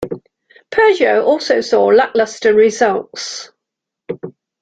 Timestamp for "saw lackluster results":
1.61-3.51